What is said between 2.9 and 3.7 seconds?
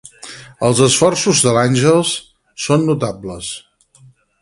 notables.